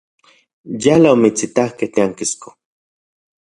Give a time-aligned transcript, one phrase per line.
[0.85, 2.49] Yala otimitsitakej tiankisko.